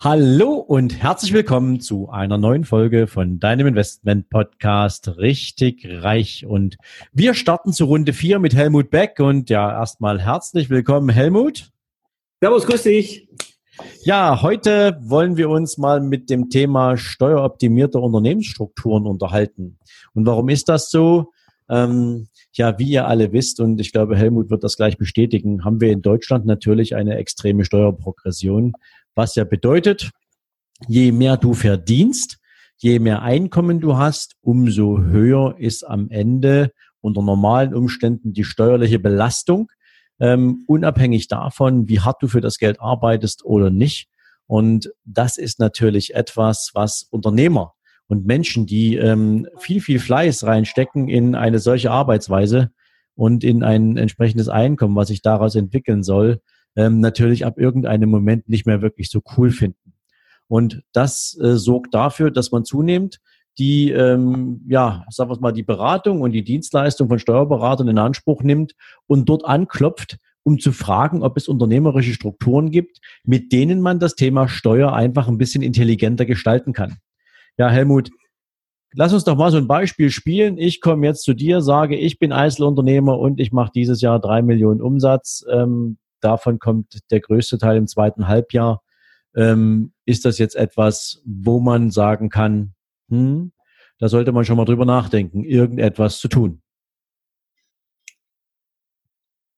Hallo 0.00 0.52
und 0.54 1.02
herzlich 1.02 1.32
willkommen 1.32 1.80
zu 1.80 2.08
einer 2.08 2.38
neuen 2.38 2.62
Folge 2.62 3.08
von 3.08 3.40
deinem 3.40 3.66
Investment 3.66 4.30
Podcast 4.30 5.08
Richtig 5.18 5.84
Reich. 5.90 6.46
Und 6.46 6.76
wir 7.12 7.34
starten 7.34 7.72
zu 7.72 7.86
Runde 7.86 8.12
4 8.12 8.38
mit 8.38 8.54
Helmut 8.54 8.90
Beck. 8.90 9.18
Und 9.18 9.50
ja, 9.50 9.72
erstmal 9.72 10.20
herzlich 10.20 10.70
willkommen, 10.70 11.08
Helmut. 11.08 11.72
Servus, 12.40 12.64
grüß 12.66 12.84
dich. 12.84 13.28
Ja, 14.04 14.40
heute 14.40 15.00
wollen 15.02 15.36
wir 15.36 15.48
uns 15.48 15.78
mal 15.78 16.00
mit 16.00 16.30
dem 16.30 16.48
Thema 16.48 16.96
steueroptimierte 16.96 17.98
Unternehmensstrukturen 17.98 19.04
unterhalten. 19.04 19.80
Und 20.14 20.26
warum 20.26 20.48
ist 20.48 20.68
das 20.68 20.92
so? 20.92 21.32
Ähm, 21.68 22.28
ja, 22.52 22.78
wie 22.78 22.88
ihr 22.88 23.08
alle 23.08 23.32
wisst, 23.32 23.58
und 23.58 23.80
ich 23.80 23.90
glaube, 23.90 24.16
Helmut 24.16 24.48
wird 24.48 24.62
das 24.62 24.76
gleich 24.76 24.96
bestätigen, 24.96 25.64
haben 25.64 25.80
wir 25.80 25.90
in 25.90 26.02
Deutschland 26.02 26.46
natürlich 26.46 26.94
eine 26.94 27.16
extreme 27.16 27.64
Steuerprogression 27.64 28.74
was 29.18 29.34
ja 29.34 29.44
bedeutet, 29.44 30.10
je 30.86 31.10
mehr 31.12 31.36
du 31.36 31.52
verdienst, 31.52 32.38
je 32.76 33.00
mehr 33.00 33.20
Einkommen 33.20 33.80
du 33.80 33.98
hast, 33.98 34.36
umso 34.40 35.00
höher 35.00 35.56
ist 35.58 35.82
am 35.82 36.08
Ende 36.08 36.72
unter 37.00 37.20
normalen 37.20 37.74
Umständen 37.74 38.32
die 38.32 38.44
steuerliche 38.44 39.00
Belastung, 39.00 39.70
ähm, 40.20 40.64
unabhängig 40.68 41.26
davon, 41.26 41.88
wie 41.88 42.00
hart 42.00 42.22
du 42.22 42.28
für 42.28 42.40
das 42.40 42.58
Geld 42.58 42.80
arbeitest 42.80 43.44
oder 43.44 43.70
nicht. 43.70 44.08
Und 44.46 44.90
das 45.04 45.36
ist 45.36 45.58
natürlich 45.58 46.14
etwas, 46.14 46.70
was 46.74 47.02
Unternehmer 47.10 47.74
und 48.06 48.24
Menschen, 48.24 48.66
die 48.66 48.96
ähm, 48.96 49.48
viel, 49.58 49.80
viel 49.80 49.98
Fleiß 49.98 50.44
reinstecken 50.44 51.08
in 51.08 51.34
eine 51.34 51.58
solche 51.58 51.90
Arbeitsweise 51.90 52.70
und 53.16 53.42
in 53.42 53.64
ein 53.64 53.96
entsprechendes 53.96 54.48
Einkommen, 54.48 54.94
was 54.94 55.08
sich 55.08 55.22
daraus 55.22 55.56
entwickeln 55.56 56.04
soll, 56.04 56.40
ähm, 56.78 57.00
natürlich 57.00 57.44
ab 57.44 57.58
irgendeinem 57.58 58.08
Moment 58.08 58.48
nicht 58.48 58.64
mehr 58.64 58.80
wirklich 58.80 59.10
so 59.10 59.20
cool 59.36 59.50
finden. 59.50 59.94
Und 60.46 60.82
das 60.92 61.36
äh, 61.42 61.56
sorgt 61.56 61.92
dafür, 61.92 62.30
dass 62.30 62.52
man 62.52 62.64
zunehmend 62.64 63.20
die, 63.58 63.90
ähm, 63.90 64.62
ja, 64.68 65.04
sagen 65.10 65.28
wir 65.28 65.40
mal, 65.40 65.52
die 65.52 65.64
Beratung 65.64 66.20
und 66.20 66.30
die 66.30 66.44
Dienstleistung 66.44 67.08
von 67.08 67.18
Steuerberatern 67.18 67.88
in 67.88 67.98
Anspruch 67.98 68.44
nimmt 68.44 68.76
und 69.08 69.28
dort 69.28 69.44
anklopft, 69.44 70.18
um 70.44 70.60
zu 70.60 70.70
fragen, 70.70 71.24
ob 71.24 71.36
es 71.36 71.48
unternehmerische 71.48 72.14
Strukturen 72.14 72.70
gibt, 72.70 73.00
mit 73.24 73.50
denen 73.50 73.80
man 73.80 73.98
das 73.98 74.14
Thema 74.14 74.46
Steuer 74.46 74.92
einfach 74.92 75.26
ein 75.26 75.38
bisschen 75.38 75.62
intelligenter 75.62 76.24
gestalten 76.24 76.72
kann. 76.72 76.98
Ja, 77.58 77.68
Helmut, 77.68 78.10
lass 78.92 79.12
uns 79.12 79.24
doch 79.24 79.36
mal 79.36 79.50
so 79.50 79.58
ein 79.58 79.66
Beispiel 79.66 80.10
spielen. 80.10 80.56
Ich 80.56 80.80
komme 80.80 81.08
jetzt 81.08 81.24
zu 81.24 81.34
dir, 81.34 81.60
sage, 81.60 81.96
ich 81.96 82.20
bin 82.20 82.30
Einzelunternehmer 82.30 83.18
und 83.18 83.40
ich 83.40 83.50
mache 83.50 83.72
dieses 83.74 84.00
Jahr 84.00 84.20
drei 84.20 84.42
Millionen 84.42 84.80
Umsatz. 84.80 85.44
Ähm, 85.50 85.98
davon 86.20 86.58
kommt 86.58 86.98
der 87.10 87.20
größte 87.20 87.58
Teil 87.58 87.76
im 87.76 87.86
zweiten 87.86 88.28
Halbjahr. 88.28 88.82
Ähm, 89.36 89.92
ist 90.04 90.24
das 90.24 90.38
jetzt 90.38 90.56
etwas, 90.56 91.22
wo 91.24 91.60
man 91.60 91.90
sagen 91.90 92.28
kann, 92.28 92.74
hm, 93.08 93.52
da 93.98 94.08
sollte 94.08 94.32
man 94.32 94.44
schon 94.44 94.56
mal 94.56 94.64
drüber 94.64 94.84
nachdenken, 94.84 95.44
irgendetwas 95.44 96.18
zu 96.18 96.28
tun? 96.28 96.62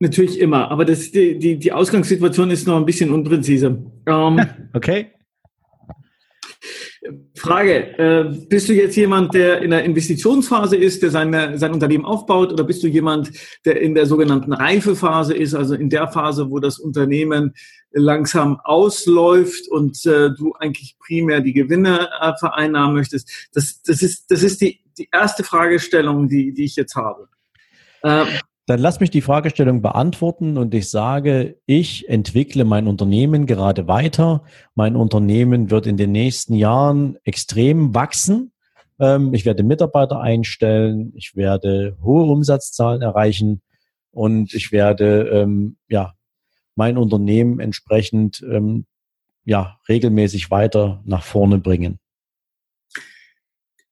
Natürlich 0.03 0.41
immer, 0.41 0.71
aber 0.71 0.87
das, 0.87 1.11
die, 1.11 1.39
die, 1.39 1.59
die 1.59 1.73
Ausgangssituation 1.73 2.51
ist 2.51 2.67
noch 2.67 2.77
ein 2.77 2.87
bisschen 2.87 3.11
unpräzise. 3.11 3.85
Ähm, 4.07 4.41
okay. 4.73 5.13
Frage, 7.35 7.99
äh, 7.99 8.25
bist 8.49 8.69
du 8.69 8.75
jetzt 8.75 8.95
jemand, 8.97 9.33
der 9.33 9.63
in 9.63 9.71
der 9.71 9.85
Investitionsphase 9.85 10.77
ist, 10.77 11.03
der 11.03 11.11
seine, 11.11 11.59
sein 11.59 11.73
Unternehmen 11.73 12.05
aufbaut, 12.05 12.53
oder 12.53 12.65
bist 12.65 12.83
du 12.83 12.89
jemand, 12.89 13.31
der 13.65 13.81
in 13.81 13.95
der 13.95 14.05
sogenannten 14.05 14.53
Reifephase 14.53 15.35
ist, 15.35 15.55
also 15.55 15.75
in 15.75 15.89
der 15.89 16.09
Phase, 16.09 16.51
wo 16.51 16.59
das 16.59 16.79
Unternehmen 16.79 17.55
langsam 17.93 18.61
ausläuft 18.63 19.67
und 19.69 20.05
äh, 20.05 20.31
du 20.37 20.53
eigentlich 20.59 20.97
primär 20.99 21.41
die 21.41 21.55
Gewinne 21.55 22.11
äh, 22.21 22.33
vereinnahmen 22.39 22.95
möchtest? 22.95 23.49
Das, 23.55 23.81
das 23.83 24.03
ist, 24.03 24.31
das 24.31 24.43
ist 24.43 24.61
die, 24.61 24.81
die 24.99 25.09
erste 25.11 25.43
Fragestellung, 25.43 26.29
die, 26.29 26.53
die 26.53 26.65
ich 26.65 26.77
jetzt 26.77 26.97
habe. 26.97 27.29
Dann 28.71 28.79
lass 28.79 29.01
mich 29.01 29.11
die 29.11 29.21
Fragestellung 29.21 29.83
beantworten 29.83 30.57
und 30.57 30.73
ich 30.75 30.91
sage, 30.91 31.59
ich 31.67 32.09
entwickle 32.09 32.65
mein 32.65 32.87
Unternehmen 32.87 33.47
gerade 33.47 33.89
weiter. 33.89 34.45
Mein 34.77 34.95
Unternehmen 34.95 35.73
wird 35.73 35.89
in 35.89 35.97
den 35.97 36.13
nächsten 36.13 36.55
Jahren 36.55 37.19
extrem 37.25 37.97
wachsen. 37.97 38.53
Ähm, 39.01 39.35
ich 39.35 39.45
werde 39.45 39.65
Mitarbeiter 39.65 40.21
einstellen, 40.21 41.13
ich 41.17 41.35
werde 41.35 41.97
hohe 42.01 42.31
Umsatzzahlen 42.31 43.03
erreichen 43.03 43.61
und 44.13 44.55
ich 44.55 44.71
werde 44.71 45.29
ähm, 45.31 45.77
ja 45.89 46.15
mein 46.77 46.97
Unternehmen 46.97 47.59
entsprechend 47.59 48.41
ähm, 48.49 48.87
ja 49.45 49.81
regelmäßig 49.89 50.53
weiter 50.53 51.03
nach 51.05 51.25
vorne 51.25 51.59
bringen. 51.59 51.99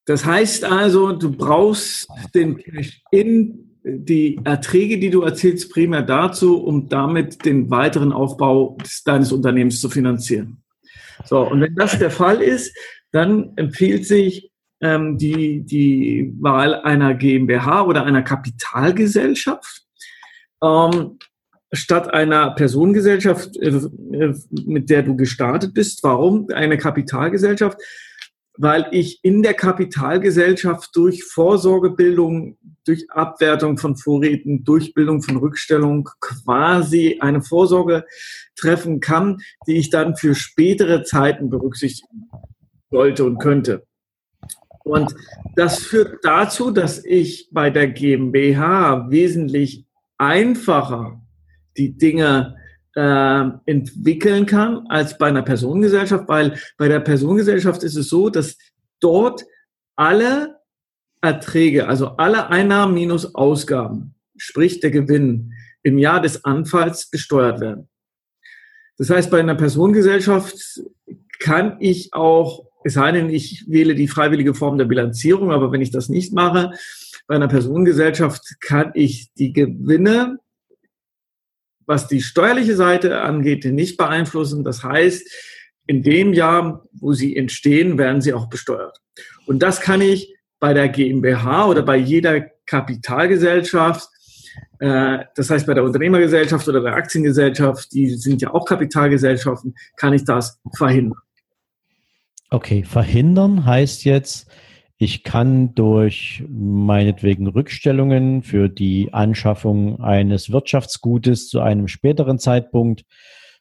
Das 0.05 0.25
heißt 0.25 0.65
also, 0.65 1.15
du 1.15 1.33
brauchst 1.33 2.09
den 2.33 2.59
Cash 2.59 3.03
in 3.11 3.68
die 3.85 4.39
Erträge, 4.45 4.99
die 4.99 5.11
du 5.11 5.23
erzielst, 5.23 5.73
primär 5.73 6.03
dazu, 6.03 6.63
um 6.63 6.89
damit 6.89 7.45
den 7.45 7.71
weiteren 7.71 8.13
Aufbau 8.13 8.77
des, 8.83 9.03
deines 9.05 9.33
Unternehmens 9.33 9.81
zu 9.81 9.89
finanzieren. 9.89 10.63
So, 11.25 11.41
und 11.49 11.61
wenn 11.61 11.75
das 11.75 11.99
der 11.99 12.11
Fall 12.11 12.43
ist, 12.43 12.77
dann 13.13 13.53
empfiehlt 13.57 14.07
sich 14.07 14.51
ähm, 14.81 15.19
die, 15.19 15.65
die 15.65 16.33
Wahl 16.41 16.75
einer 16.75 17.15
GmbH 17.15 17.83
oder 17.83 18.05
einer 18.05 18.23
Kapitalgesellschaft 18.23 19.85
ähm, 20.63 21.19
statt 21.73 22.13
einer 22.13 22.51
Personengesellschaft, 22.53 23.57
äh, 23.59 24.33
mit 24.51 24.91
der 24.91 25.03
du 25.03 25.17
gestartet 25.17 25.75
bist. 25.75 26.03
Warum 26.03 26.49
eine 26.55 26.79
Kapitalgesellschaft? 26.79 27.79
Weil 28.61 28.89
ich 28.91 29.21
in 29.23 29.43
der 29.43 29.55
Kapitalgesellschaft 29.55 30.91
durch 30.95 31.25
Vorsorgebildung 31.25 32.59
durch 32.89 33.11
Abwertung 33.11 33.77
von 33.77 33.97
Vorräten, 33.97 34.65
durch 34.65 34.95
Bildung 34.95 35.23
von 35.23 35.37
Rückstellung 35.37 36.09
quasi 36.21 37.19
eine 37.21 37.43
Vorsorge 37.43 38.07
treffen 38.57 39.01
kann, 39.01 39.39
die 39.67 39.77
ich 39.77 39.91
dann 39.91 40.17
für 40.17 40.35
spätere 40.35 41.05
Zeiten 41.05 41.51
berücksichtigen 41.51 42.31
sollte 42.91 43.25
und 43.25 43.39
könnte. 43.39 43.87
Und 44.85 45.15
das 45.55 45.81
führt 45.81 46.25
dazu, 46.25 46.71
dass 46.71 47.05
ich 47.05 47.51
bei 47.53 47.69
der 47.69 47.89
GmbH 47.89 49.11
wesentlich 49.11 49.85
einfacher 50.17 51.21
die 51.77 51.99
Dinge 51.99 52.57
äh, 52.99 53.51
entwickeln 53.67 54.45
kann 54.45 54.87
als 54.89 55.17
bei 55.19 55.29
einer 55.29 55.43
Personengesellschaft, 55.43 56.29
weil 56.29 56.59
bei 56.79 56.89
der 56.89 56.99
Personengesellschaft 56.99 57.85
ist 57.85 57.95
es 57.95 58.09
so, 58.09 58.29
dass 58.29 58.59
dort 58.99 59.45
alle 59.95 60.57
Erträge, 61.21 61.87
also 61.87 62.09
alle 62.17 62.49
Einnahmen 62.49 62.95
minus 62.95 63.37
Ausgaben, 63.37 64.17
sprich 64.37 64.81
der 64.81 64.91
Gewinn, 64.91 65.53
im 65.85 65.99
Jahr 65.99 66.21
des 66.21 66.45
Anfalls 66.45 67.09
besteuert 67.09 67.61
werden. 67.61 67.89
Das 68.97 69.11
heißt, 69.11 69.31
bei 69.31 69.39
einer 69.39 69.55
Personengesellschaft 69.55 70.83
kann 71.39 71.77
ich 71.79 72.13
auch, 72.15 72.67
es 72.83 72.95
sei 72.95 73.13
denn, 73.13 73.31
ich 73.31 73.65
wähle 73.69 73.95
die 73.95 74.09
freiwillige 74.09 74.55
Form 74.55 74.77
der 74.77 74.87
Bilanzierung, 74.87 75.53
aber 75.53 75.71
wenn 75.71 75.83
ich 75.83 75.93
das 75.93 76.09
nicht 76.09 76.33
mache, 76.33 76.73
bei 77.29 77.37
einer 77.37 77.47
Personengesellschaft 77.47 78.57
kann 78.61 78.91
ich 78.95 79.33
die 79.35 79.53
Gewinne, 79.53 80.41
was 81.89 82.07
die 82.07 82.21
steuerliche 82.21 82.77
Seite 82.77 83.23
angeht, 83.23 83.65
nicht 83.65 83.97
beeinflussen. 83.97 84.63
Das 84.63 84.85
heißt, 84.85 85.27
in 85.87 86.03
dem 86.03 86.35
Jahr, 86.35 86.85
wo 86.93 87.15
sie 87.15 87.35
entstehen, 87.35 87.97
werden 87.97 88.21
sie 88.21 88.35
auch 88.35 88.51
besteuert. 88.51 88.99
Und 89.47 89.63
das 89.63 89.81
kann 89.81 90.03
ich 90.03 90.37
bei 90.61 90.75
der 90.75 90.91
GmbH 90.91 91.67
oder 91.67 91.83
bei 91.83 91.97
jeder 91.97 92.43
Kapitalgesellschaft, 92.67 94.07
äh, 94.81 95.21
das 95.35 95.49
heißt 95.49 95.67
bei 95.67 95.73
der 95.73 95.83
Unternehmergesellschaft 95.83 96.69
oder 96.69 96.83
der 96.83 96.93
Aktiengesellschaft, 96.93 97.91
die 97.93 98.11
sind 98.11 98.43
ja 98.43 98.53
auch 98.53 98.67
Kapitalgesellschaften, 98.67 99.75
kann 99.97 100.13
ich 100.13 100.25
das 100.25 100.61
verhindern. 100.77 101.19
Okay, 102.51 102.85
verhindern 102.85 103.65
heißt 103.65 104.05
jetzt, 104.05 104.47
ich 104.99 105.23
kann 105.23 105.75
durch 105.75 106.45
meinetwegen 106.49 107.47
Rückstellungen 107.47 108.43
für 108.43 108.69
die 108.69 109.13
Anschaffung 109.13 110.01
eines 110.01 110.51
Wirtschaftsgutes 110.51 111.49
zu 111.49 111.61
einem 111.61 111.89
späteren 111.89 112.39
Zeitpunkt, 112.39 113.05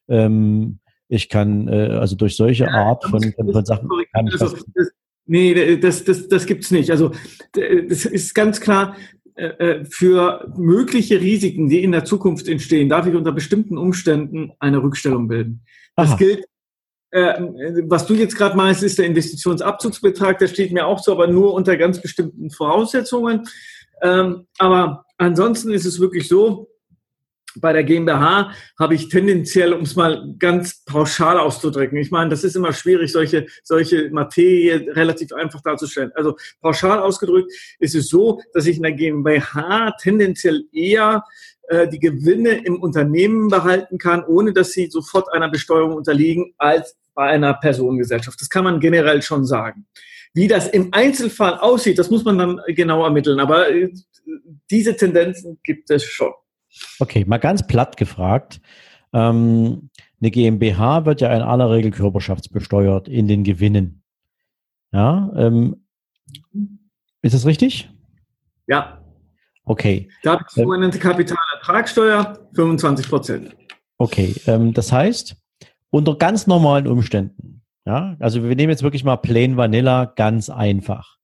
ähm, 0.10 0.80
ich 1.10 1.30
kann 1.30 1.68
äh, 1.68 1.90
also 2.00 2.16
durch 2.16 2.36
solche 2.36 2.70
Art 2.70 3.06
von, 3.06 3.22
von, 3.34 3.52
von 3.54 3.66
Sachen. 3.66 3.88
Kann 4.12 4.28
ich 4.28 4.42
also, 4.42 4.58
das, 4.76 4.92
Nee, 5.30 5.78
das, 5.78 6.06
das, 6.06 6.30
das 6.30 6.46
gibt's 6.46 6.72
nicht. 6.72 6.90
Also 6.90 7.12
das 7.52 8.06
ist 8.06 8.34
ganz 8.34 8.62
klar, 8.62 8.96
äh, 9.36 9.86
für 9.86 10.52
mögliche 10.58 11.22
Risiken, 11.22 11.68
die 11.70 11.84
in 11.84 11.92
der 11.92 12.06
Zukunft 12.06 12.48
entstehen, 12.48 12.90
darf 12.90 13.06
ich 13.06 13.14
unter 13.14 13.34
bestimmten 13.34 13.78
Umständen 13.78 14.54
eine 14.60 14.82
Rückstellung 14.82 15.28
bilden. 15.28 15.64
Das 15.96 16.12
Aha. 16.12 16.18
gilt 16.18 16.40
äh, 16.40 16.57
was 17.88 18.06
du 18.06 18.14
jetzt 18.14 18.36
gerade 18.36 18.58
meinst, 18.58 18.84
ist 18.84 18.98
der 18.98 19.06
Investitionsabzugsbetrag. 19.06 20.38
Der 20.40 20.48
steht 20.48 20.72
mir 20.72 20.86
auch 20.86 21.00
so, 21.00 21.12
aber 21.12 21.28
nur 21.28 21.54
unter 21.54 21.78
ganz 21.78 22.02
bestimmten 22.02 22.50
Voraussetzungen. 22.52 23.48
Ähm, 24.02 24.48
aber 24.58 25.06
ansonsten 25.18 25.72
ist 25.72 25.86
es 25.86 26.00
wirklich 26.00 26.28
so, 26.28 26.70
bei 27.60 27.74
der 27.74 27.84
GmbH 27.84 28.52
habe 28.80 28.96
ich 28.96 29.10
tendenziell, 29.10 29.74
um 29.74 29.82
es 29.82 29.96
mal 29.96 30.36
ganz 30.38 30.84
pauschal 30.86 31.40
auszudrücken, 31.40 31.98
ich 31.98 32.12
meine, 32.12 32.30
das 32.30 32.44
ist 32.44 32.56
immer 32.56 32.74
schwierig, 32.74 33.12
solche, 33.12 33.48
solche 33.64 34.10
Materie 34.12 34.96
relativ 34.96 35.34
einfach 35.34 35.62
darzustellen. 35.62 36.12
Also 36.16 36.38
pauschal 36.62 37.00
ausgedrückt 37.00 37.52
ist 37.80 37.96
es 37.96 38.10
so, 38.10 38.42
dass 38.54 38.68
ich 38.68 38.78
in 38.78 38.84
der 38.84 38.94
GmbH 38.94 39.96
tendenziell 40.00 40.66
eher 40.72 41.24
äh, 41.68 41.88
die 41.88 42.00
Gewinne 42.00 42.64
im 42.66 42.82
Unternehmen 42.82 43.50
behalten 43.50 43.98
kann, 43.98 44.24
ohne 44.24 44.54
dass 44.54 44.72
sie 44.72 44.88
sofort 44.88 45.32
einer 45.34 45.50
Besteuerung 45.50 45.96
unterliegen, 45.96 46.54
als 46.58 46.96
bei 47.18 47.30
einer 47.30 47.56
Personengesellschaft. 47.56 48.40
Das 48.40 48.50
kann 48.50 48.64
man 48.64 48.80
generell 48.80 49.24
schon 49.24 49.44
sagen. 49.44 49.88
Wie 50.36 50.48
das 50.48 50.68
im 50.68 50.94
Einzelfall 50.94 51.58
aussieht, 51.58 51.98
das 51.98 52.12
muss 52.12 52.24
man 52.24 52.38
dann 52.38 52.62
genau 52.68 53.04
ermitteln. 53.04 53.40
Aber 53.40 53.72
äh, 53.72 53.92
diese 54.70 54.96
Tendenzen 54.96 55.58
gibt 55.64 55.90
es 55.90 56.04
schon. 56.04 56.32
Okay, 57.00 57.26
mal 57.26 57.40
ganz 57.40 57.66
platt 57.66 57.98
gefragt. 57.98 58.62
Ähm, 59.14 59.90
eine 60.22 60.30
GmbH 60.30 61.06
wird 61.06 61.22
ja 61.22 61.36
in 61.36 61.42
aller 61.42 61.72
Regel 61.72 61.90
körperschaftsbesteuert 61.90 63.08
in 63.08 63.28
den 63.28 63.44
Gewinnen. 63.44 64.04
Ja, 64.92 65.32
ähm, 65.36 65.88
ist 67.24 67.34
das 67.34 67.48
richtig? 67.48 67.90
Ja. 68.68 69.02
Okay. 69.64 70.08
Da 70.22 70.34
habe 70.34 70.46
ich 70.48 70.54
sogenannte 70.54 71.00
Kapitalertragssteuer, 71.00 72.48
25 72.54 73.10
Prozent. 73.10 73.58
Okay, 73.98 74.36
ähm, 74.46 74.72
das 74.74 74.92
heißt, 74.92 75.36
unter 75.90 76.16
ganz 76.16 76.48
normalen 76.48 76.88
Umständen, 76.88 77.64
ja, 77.86 78.18
also 78.20 78.44
wir 78.44 78.56
nehmen 78.56 78.72
jetzt 78.72 78.84
wirklich 78.84 79.04
mal 79.04 79.16
Plain 79.16 79.56
Vanilla 79.56 80.06
ganz 80.06 80.50
einfach. 80.50 81.18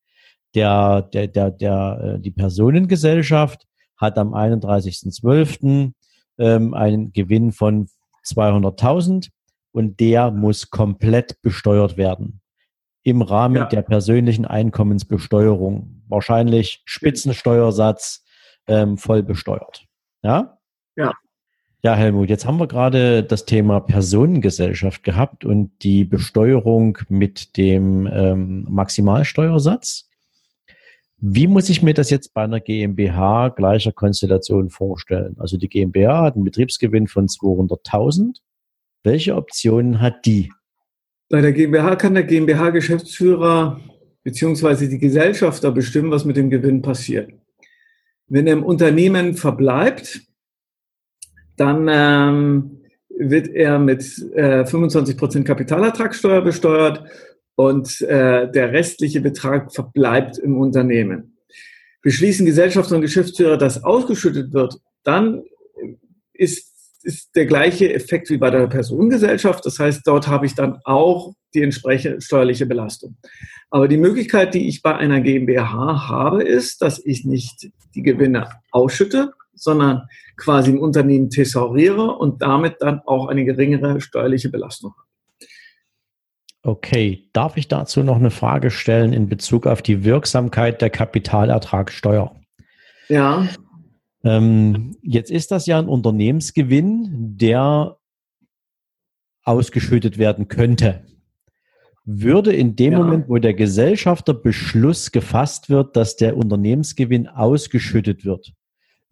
Der, 0.55 1.01
der, 1.01 1.27
der, 1.27 1.51
der, 1.51 2.15
äh, 2.17 2.19
die 2.21 2.31
Personengesellschaft 2.31 3.67
hat 3.97 4.17
am 4.17 4.33
31.12. 4.33 5.91
Ähm, 6.39 6.73
einen 6.73 7.11
Gewinn 7.11 7.51
von 7.51 7.87
200.000 8.25 9.29
und 9.71 9.99
der 9.99 10.31
muss 10.31 10.69
komplett 10.69 11.41
besteuert 11.41 11.97
werden 11.97 12.41
im 13.03 13.21
Rahmen 13.21 13.57
ja. 13.57 13.65
der 13.65 13.81
persönlichen 13.81 14.45
Einkommensbesteuerung. 14.45 16.03
Wahrscheinlich 16.07 16.81
Spitzensteuersatz 16.85 18.23
ähm, 18.67 18.97
voll 18.97 19.21
besteuert. 19.23 19.85
Ja? 20.21 20.57
Ja. 20.95 21.13
Ja, 21.85 21.95
Helmut, 21.95 22.29
jetzt 22.29 22.45
haben 22.45 22.61
wir 22.61 22.67
gerade 22.67 23.23
das 23.23 23.43
Thema 23.43 23.81
Personengesellschaft 23.81 25.03
gehabt 25.03 25.43
und 25.43 25.71
die 25.83 26.05
Besteuerung 26.05 26.97
mit 27.09 27.57
dem 27.57 28.07
ähm, 28.09 28.65
Maximalsteuersatz. 28.69 30.09
Wie 31.17 31.45
muss 31.45 31.67
ich 31.67 31.83
mir 31.83 31.93
das 31.93 32.09
jetzt 32.09 32.33
bei 32.33 32.43
einer 32.43 32.61
GmbH 32.61 33.49
gleicher 33.49 33.91
Konstellation 33.91 34.69
vorstellen? 34.69 35.35
Also 35.39 35.57
die 35.57 35.67
GmbH 35.67 36.23
hat 36.23 36.35
einen 36.35 36.45
Betriebsgewinn 36.45 37.07
von 37.07 37.27
200.000. 37.27 38.37
Welche 39.03 39.35
Optionen 39.35 39.99
hat 39.99 40.25
die? 40.25 40.53
Bei 41.27 41.41
der 41.41 41.51
GmbH 41.51 41.97
kann 41.97 42.13
der 42.13 42.23
GmbH-Geschäftsführer 42.23 43.81
beziehungsweise 44.23 44.87
die 44.87 44.99
Gesellschafter 44.99 45.69
bestimmen, 45.73 46.11
was 46.11 46.23
mit 46.23 46.37
dem 46.37 46.49
Gewinn 46.49 46.81
passiert. 46.81 47.33
Wenn 48.29 48.47
er 48.47 48.53
im 48.53 48.63
Unternehmen 48.63 49.33
verbleibt, 49.33 50.21
dann 51.57 51.87
ähm, 51.89 52.79
wird 53.17 53.47
er 53.49 53.79
mit 53.79 54.01
äh, 54.33 54.63
25% 54.63 55.43
Kapitalertragssteuer 55.43 56.41
besteuert 56.41 57.03
und 57.55 58.01
äh, 58.01 58.51
der 58.51 58.71
restliche 58.71 59.21
Betrag 59.21 59.73
verbleibt 59.73 60.37
im 60.39 60.57
Unternehmen. 60.57 61.37
Beschließen 62.01 62.45
Gesellschafter 62.45 62.95
und 62.95 63.01
Geschäftsführer, 63.01 63.57
dass 63.57 63.83
ausgeschüttet 63.83 64.53
wird, 64.53 64.75
dann 65.03 65.43
ist, 66.33 66.67
ist 67.03 67.35
der 67.35 67.45
gleiche 67.45 67.93
Effekt 67.93 68.29
wie 68.29 68.37
bei 68.37 68.49
der 68.49 68.67
Personengesellschaft. 68.67 69.65
Das 69.65 69.79
heißt, 69.79 70.01
dort 70.05 70.27
habe 70.27 70.45
ich 70.45 70.55
dann 70.55 70.79
auch 70.83 71.33
die 71.53 71.61
entsprechende 71.61 72.19
steuerliche 72.19 72.65
Belastung. 72.65 73.15
Aber 73.69 73.87
die 73.87 73.97
Möglichkeit, 73.97 74.53
die 74.53 74.67
ich 74.67 74.81
bei 74.81 74.95
einer 74.95 75.21
GmbH 75.21 76.07
habe, 76.09 76.43
ist, 76.43 76.81
dass 76.81 76.99
ich 77.03 77.25
nicht 77.25 77.69
die 77.95 78.03
Gewinne 78.03 78.49
ausschütte, 78.71 79.31
sondern 79.53 80.07
quasi 80.37 80.71
im 80.71 80.79
Unternehmen 80.79 81.29
thesauriere 81.29 82.17
und 82.17 82.41
damit 82.41 82.77
dann 82.79 83.01
auch 83.05 83.27
eine 83.27 83.45
geringere 83.45 84.01
steuerliche 84.01 84.49
Belastung 84.49 84.91
habe. 84.91 85.07
Okay, 86.65 87.29
darf 87.33 87.57
ich 87.57 87.67
dazu 87.67 88.03
noch 88.03 88.15
eine 88.15 88.31
Frage 88.31 88.71
stellen 88.71 89.11
in 89.11 89.27
Bezug 89.27 89.67
auf 89.67 89.81
die 89.81 90.05
Wirksamkeit 90.05 90.81
der 90.81 90.89
Kapitalertragssteuer? 90.89 92.33
Ja. 93.09 93.47
Ähm, 94.23 94.95
jetzt 95.01 95.29
ist 95.29 95.51
das 95.51 95.65
ja 95.65 95.77
ein 95.77 95.89
Unternehmensgewinn, 95.89 97.37
der 97.37 97.97
ausgeschüttet 99.43 100.17
werden 100.17 100.47
könnte. 100.47 101.05
Würde 102.05 102.53
in 102.53 102.77
dem 102.77 102.93
ja. 102.93 102.99
Moment, 102.99 103.27
wo 103.27 103.37
der 103.37 103.53
Gesellschafterbeschluss 103.53 105.11
gefasst 105.11 105.69
wird, 105.69 105.97
dass 105.97 106.15
der 106.15 106.37
Unternehmensgewinn 106.37 107.27
ausgeschüttet 107.27 108.23
wird, 108.23 108.53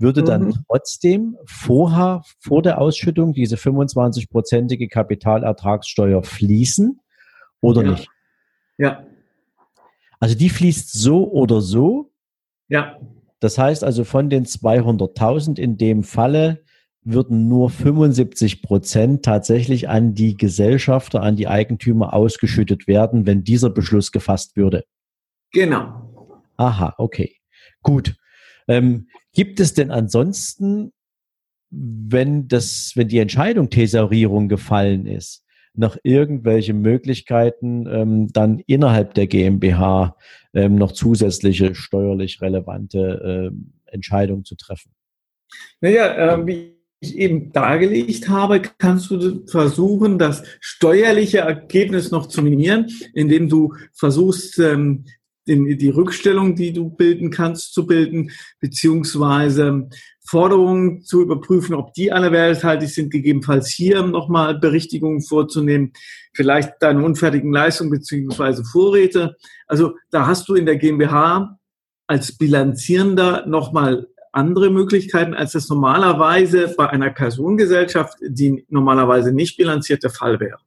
würde 0.02 0.24
dann 0.24 0.46
mhm. 0.46 0.56
trotzdem 0.68 1.38
vorher, 1.46 2.24
vor 2.40 2.62
der 2.62 2.80
Ausschüttung 2.80 3.34
diese 3.34 3.56
25-prozentige 3.56 4.90
Kapitalertragssteuer 4.90 6.24
fließen 6.24 7.00
oder 7.62 7.84
ja. 7.84 7.92
nicht? 7.92 8.08
Ja. 8.78 9.06
Also 10.20 10.36
die 10.36 10.50
fließt 10.50 10.94
so 10.94 11.30
oder 11.32 11.62
so. 11.62 12.12
Ja. 12.68 13.00
Das 13.40 13.58
heißt 13.58 13.84
also 13.84 14.04
von 14.04 14.30
den 14.30 14.46
200.000 14.46 15.58
in 15.58 15.78
dem 15.78 16.04
Falle 16.04 16.64
würden 17.04 17.48
nur 17.48 17.70
75 17.70 18.62
Prozent 18.62 19.26
tatsächlich 19.26 19.90
an 19.90 20.14
die 20.14 20.38
Gesellschafter, 20.38 21.22
an 21.24 21.36
die 21.36 21.48
Eigentümer 21.48 22.14
ausgeschüttet 22.14 22.88
werden, 22.88 23.26
wenn 23.26 23.44
dieser 23.44 23.72
Beschluss 23.72 24.12
gefasst 24.12 24.56
würde. 24.56 24.86
Genau. 25.52 26.44
Aha, 26.58 26.94
okay. 26.98 27.38
Gut. 27.82 28.16
Ähm, 28.68 29.08
gibt 29.34 29.60
es 29.60 29.74
denn 29.74 29.92
ansonsten, 29.92 30.92
wenn 31.70 32.48
das, 32.48 32.94
wenn 32.96 33.08
die 33.08 33.20
Entscheidung 33.20 33.70
Thesaurierung 33.70 34.50
gefallen 34.50 35.06
ist, 35.06 35.46
noch 35.74 35.98
irgendwelche 36.04 36.74
Möglichkeiten, 36.74 37.88
ähm, 37.88 38.28
dann 38.34 38.60
innerhalb 38.68 39.14
der 39.14 39.28
GmbH 39.28 40.18
ähm, 40.54 40.76
noch 40.76 40.92
zusätzliche 40.92 41.76
steuerlich 41.76 42.42
relevante 42.42 43.52
äh, 43.54 43.94
Entscheidungen 43.94 44.44
zu 44.44 44.56
treffen? 44.56 44.92
Naja, 45.80 46.36
äh, 46.36 46.48
wie 46.48 46.82
ich 47.00 47.18
eben 47.18 47.52
dargelegt 47.52 48.30
habe, 48.30 48.62
kannst 48.78 49.10
du 49.10 49.46
versuchen, 49.48 50.20
das 50.20 50.44
steuerliche 50.60 51.40
Ergebnis 51.40 52.12
noch 52.12 52.28
zu 52.28 52.44
minimieren, 52.44 52.88
indem 53.14 53.50
du 53.50 53.74
versuchst, 53.94 54.60
ähm, 54.60 55.06
den, 55.52 55.78
die 55.78 55.90
Rückstellung, 55.90 56.56
die 56.56 56.74
du 56.74 56.90
bilden 56.90 57.30
kannst, 57.30 57.74
zu 57.74 57.86
bilden, 57.86 58.32
beziehungsweise 58.60 59.90
Forderungen 60.26 61.04
zu 61.04 61.22
überprüfen, 61.22 61.76
ob 61.76 61.94
die 61.94 62.12
alle 62.12 62.32
werthaltig 62.32 62.90
sind, 62.90 63.12
gegebenenfalls 63.12 63.70
hier 63.70 64.02
nochmal 64.04 64.58
Berichtigungen 64.58 65.22
vorzunehmen, 65.22 65.92
vielleicht 66.34 66.74
deine 66.80 67.04
unfertigen 67.04 67.52
Leistungen 67.52 67.92
beziehungsweise 67.92 68.64
Vorräte. 68.64 69.36
Also 69.68 69.96
da 70.10 70.28
hast 70.28 70.48
du 70.48 70.56
in 70.56 70.66
der 70.66 70.78
GmbH 70.78 71.60
als 72.08 72.38
Bilanzierender 72.38 73.46
nochmal 73.46 74.08
andere 74.32 74.70
Möglichkeiten, 74.70 75.34
als 75.34 75.52
das 75.52 75.68
normalerweise 75.68 76.74
bei 76.78 76.90
einer 76.90 77.10
Personengesellschaft, 77.10 78.18
die 78.22 78.66
normalerweise 78.70 79.34
nicht 79.34 79.58
bilanziert, 79.58 80.04
der 80.04 80.10
Fall 80.10 80.40
wäre. 80.40 80.60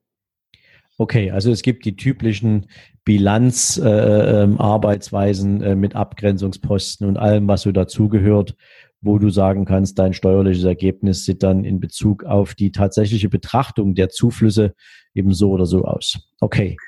Okay, 0.99 1.31
also 1.31 1.51
es 1.51 1.63
gibt 1.63 1.85
die 1.87 1.97
typischen 1.97 2.67
Bilanzarbeitsweisen 3.05 5.63
äh, 5.63 5.67
ähm, 5.67 5.73
äh, 5.73 5.75
mit 5.75 5.95
Abgrenzungsposten 5.95 7.07
und 7.07 7.19
allem, 7.19 7.47
was 7.49 7.61
so 7.63 7.73
dazugehört, 7.73 8.55
wo 9.01 9.19
du 9.19 9.31
sagen 9.31 9.65
kannst, 9.67 9.99
dein 9.99 10.13
steuerliches 10.15 10.65
Ergebnis 10.65 11.25
sieht 11.25 11.43
dann 11.43 11.65
in 11.65 11.81
Bezug 11.81 12.25
auf 12.25 12.55
die 12.55 12.71
tatsächliche 12.73 13.29
Betrachtung 13.29 13.95
der 13.95 14.09
Zuflüsse 14.09 14.75
eben 15.15 15.35
so 15.35 15.51
oder 15.51 15.67
so 15.67 15.85
aus. 15.85 16.19
Okay. 16.41 16.79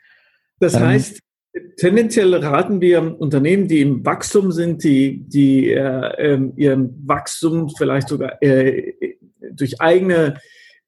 Das 0.58 0.72
ähm, 0.74 0.84
heißt, 0.84 1.20
tendenziell 1.76 2.34
raten 2.34 2.80
wir 2.80 3.20
Unternehmen, 3.20 3.68
die 3.68 3.82
im 3.82 4.04
Wachstum 4.04 4.50
sind, 4.52 4.82
die, 4.84 5.24
die 5.28 5.70
äh, 5.70 6.34
äh, 6.34 6.40
ihren 6.56 7.06
Wachstum 7.06 7.70
vielleicht 7.76 8.08
sogar 8.08 8.42
äh, 8.42 8.94
durch 9.52 9.80
eigene 9.80 10.38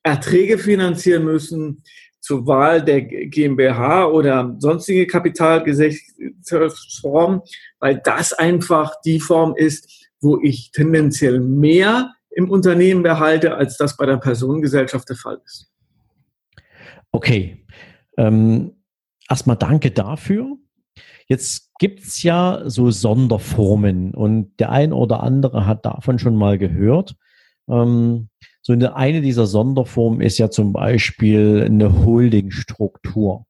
Erträge 0.02 0.58
finanzieren 0.58 1.25
müssen, 1.25 1.82
zur 2.28 2.47
Wahl 2.47 2.85
der 2.85 3.00
GmbH 3.00 4.04
oder 4.04 4.54
sonstige 4.58 5.06
Kapitalgesellschaftsform, 5.06 7.40
weil 7.80 8.02
das 8.04 8.35
einfach 8.35 8.92
die 9.02 9.18
Form 9.18 9.54
ist, 9.56 10.11
wo 10.20 10.38
ich 10.42 10.70
tendenziell 10.73 11.40
mehr 11.40 12.12
im 12.30 12.50
Unternehmen 12.50 13.02
behalte, 13.02 13.54
als 13.54 13.78
das 13.78 13.97
bei 13.97 14.04
der 14.04 14.18
Personengesellschaft 14.18 15.08
der 15.08 15.16
Fall 15.16 15.40
ist. 15.47 15.73
Okay. 17.12 17.64
Ähm, 18.18 18.73
erstmal 19.30 19.56
danke 19.56 19.90
dafür. 19.90 20.58
Jetzt 21.28 21.70
gibt's 21.78 22.23
ja 22.23 22.61
so 22.66 22.90
Sonderformen 22.90 24.14
und 24.14 24.61
der 24.61 24.70
ein 24.70 24.92
oder 24.92 25.23
andere 25.23 25.64
hat 25.64 25.87
davon 25.87 26.18
schon 26.18 26.37
mal 26.37 26.58
gehört. 26.58 27.16
Ähm, 27.70 28.28
so 28.68 28.75
eine, 28.75 28.96
eine 28.96 29.22
dieser 29.22 29.46
Sonderformen 29.46 30.20
ist 30.20 30.37
ja 30.37 30.50
zum 30.50 30.75
Beispiel 30.75 31.62
eine 31.64 32.04
Holdingstruktur, 32.04 33.46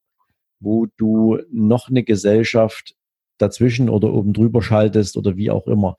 wo 0.61 0.87
du 0.97 1.39
noch 1.51 1.89
eine 1.89 2.05
Gesellschaft 2.05 2.95
dazwischen 3.37 3.91
oder 3.91 4.13
oben 4.13 4.33
drüber 4.33 4.63
schaltest 4.63 5.17
oder 5.17 5.37
wie 5.37 5.51
auch 5.51 5.67
immer. 5.67 5.97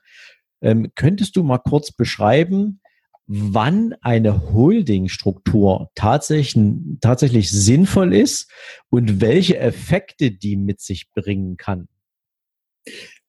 Ähm, 0.62 0.94
könntest 0.96 1.36
du 1.36 1.44
mal 1.44 1.58
kurz 1.58 1.92
beschreiben, 1.92 2.80
wann 3.28 3.94
eine 4.00 4.54
Holdingstruktur 4.54 5.90
tatsächlich, 5.96 6.58
tatsächlich 7.02 7.52
sinnvoll 7.52 8.14
ist 8.14 8.50
und 8.90 9.20
welche 9.20 9.58
Effekte 9.58 10.32
die 10.32 10.56
mit 10.56 10.80
sich 10.80 11.12
bringen 11.12 11.58
kann? 11.58 11.90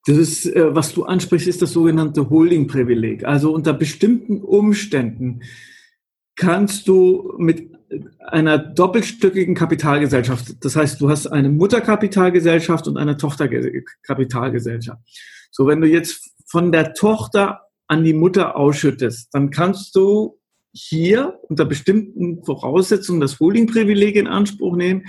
Das 0.07 0.17
ist, 0.17 0.47
äh, 0.47 0.73
was 0.73 0.95
du 0.95 1.03
ansprichst, 1.03 1.49
ist 1.49 1.63
das 1.63 1.73
sogenannte 1.73 2.31
Holding-Privileg. 2.31 3.25
Also 3.25 3.53
unter 3.53 3.73
bestimmten 3.73 4.41
Umständen 4.41 5.41
kannst 6.41 6.89
du 6.89 7.35
mit 7.37 7.71
einer 8.21 8.57
doppelstöckigen 8.57 9.55
Kapitalgesellschaft, 9.55 10.65
das 10.65 10.75
heißt, 10.75 10.99
du 11.01 11.11
hast 11.11 11.27
eine 11.27 11.51
Mutterkapitalgesellschaft 11.51 12.89
und 12.89 12.97
eine 12.97 13.19
Tochterkapitalgesellschaft. 13.19 15.01
So, 15.51 15.67
wenn 15.67 15.83
du 15.83 15.87
jetzt 15.87 16.31
von 16.47 16.73
der 16.73 16.95
Tochter 16.95 17.61
an 17.89 18.05
die 18.05 18.15
Mutter 18.15 18.57
ausschüttest, 18.57 19.29
dann 19.35 19.51
kannst 19.51 19.95
du 19.97 20.39
hier 20.73 21.39
unter 21.43 21.67
bestimmten 21.67 22.43
Voraussetzungen 22.43 23.21
das 23.21 23.39
Holding-Privileg 23.39 24.17
in 24.17 24.27
Anspruch 24.27 24.77
nehmen, 24.77 25.05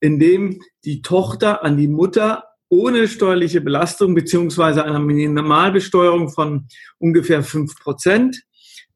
indem 0.00 0.62
die 0.86 1.02
Tochter 1.02 1.62
an 1.62 1.76
die 1.76 1.88
Mutter 1.88 2.44
ohne 2.70 3.06
steuerliche 3.06 3.60
Belastung 3.60 4.14
beziehungsweise 4.14 4.84
einer 4.84 5.00
Minimalbesteuerung 5.00 6.30
von 6.30 6.68
ungefähr 6.98 7.42
fünf 7.42 7.78
Prozent 7.78 8.44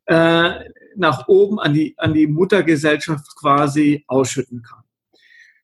äh, 0.06 0.50
nach 0.96 1.28
oben 1.28 1.58
an 1.58 1.74
die, 1.74 1.94
an 1.98 2.14
die 2.14 2.26
Muttergesellschaft 2.26 3.36
quasi 3.36 4.04
ausschütten 4.06 4.62
kann. 4.62 4.84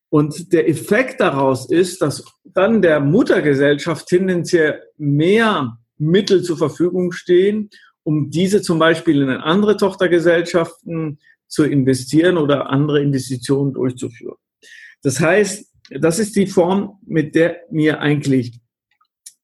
Und 0.09 0.53
der 0.53 0.69
Effekt 0.69 1.21
daraus 1.21 1.71
ist, 1.71 2.03
dass 2.03 2.25
dann 2.45 2.83
der 2.83 3.01
Muttergesellschaft 3.01 4.09
tendenziell 4.09 4.83
mehr 4.99 5.79
Mittel 5.99 6.43
zur 6.43 6.59
Verfügung 6.59 7.13
stehen, 7.13 7.71
um 8.03 8.31
diese 8.31 8.61
zum 8.61 8.79
Beispiel 8.79 9.23
in 9.23 9.29
andere 9.29 9.77
Tochtergesellschaften 9.77 11.19
zu 11.47 11.65
investieren 11.65 12.39
oder 12.39 12.71
andere 12.71 13.03
Investitionen 13.03 13.73
durchzuführen. 13.73 14.37
Das 15.03 15.21
heißt, 15.21 15.67
das 15.91 16.19
ist 16.19 16.37
die 16.37 16.47
Form, 16.47 16.99
mit 17.07 17.35
der 17.35 17.59
mir 17.71 18.01
eigentlich 18.01 18.61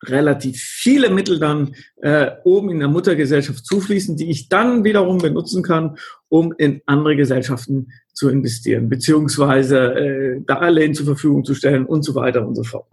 relativ 0.04 0.60
viele 0.60 1.10
Mittel 1.10 1.38
dann 1.38 1.74
äh, 2.02 2.30
oben 2.44 2.70
in 2.70 2.78
der 2.80 2.88
Muttergesellschaft 2.88 3.64
zufließen, 3.64 4.16
die 4.16 4.30
ich 4.30 4.48
dann 4.48 4.84
wiederum 4.84 5.18
benutzen 5.18 5.62
kann, 5.62 5.96
um 6.28 6.52
in 6.58 6.82
andere 6.86 7.16
Gesellschaften 7.16 7.88
zu 8.12 8.28
investieren, 8.28 8.88
beziehungsweise 8.88 9.94
äh, 9.94 10.40
Darlehen 10.46 10.94
zur 10.94 11.06
Verfügung 11.06 11.44
zu 11.44 11.54
stellen 11.54 11.86
und 11.86 12.02
so 12.02 12.14
weiter 12.14 12.46
und 12.46 12.54
so 12.54 12.62
fort. 12.62 12.86